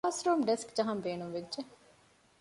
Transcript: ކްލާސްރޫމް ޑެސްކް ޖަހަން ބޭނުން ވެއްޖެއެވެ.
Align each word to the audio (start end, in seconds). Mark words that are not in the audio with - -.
ކްލާސްރޫމް 0.03 0.43
ޑެސްކް 0.47 0.73
ޖަހަން 0.77 1.01
ބޭނުން 1.05 1.33
ވެއްޖެއެވެ. 1.35 1.73